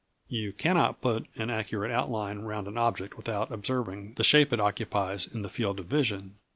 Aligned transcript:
You 0.29 0.51
cannot 0.51 0.99
put 0.99 1.27
an 1.35 1.51
accurate 1.51 1.91
outline 1.91 2.39
round 2.39 2.67
an 2.67 2.75
object 2.75 3.15
without 3.17 3.51
observing 3.51 4.13
the 4.15 4.23
shape 4.23 4.51
it 4.51 4.59
occupies 4.59 5.27
in 5.27 5.43
the 5.43 5.47
field 5.47 5.79
of 5.79 5.85
vision. 5.85 6.39